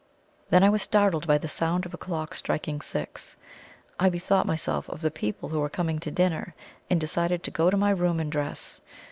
[0.49, 3.35] Then I was startled by the sound of a clock striking six.
[3.99, 6.55] I bethought myself of the people who were coming to dinner,
[6.89, 8.81] and decided to go to my room and dress.